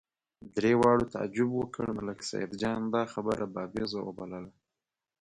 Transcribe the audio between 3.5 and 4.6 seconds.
بابېزه وبلله.